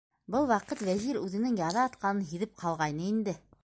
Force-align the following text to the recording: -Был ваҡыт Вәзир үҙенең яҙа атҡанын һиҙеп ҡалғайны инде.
-Был 0.35 0.47
ваҡыт 0.51 0.81
Вәзир 0.87 1.21
үҙенең 1.21 1.61
яҙа 1.61 1.87
атҡанын 1.91 2.27
һиҙеп 2.35 2.61
ҡалғайны 2.65 3.11
инде. 3.17 3.43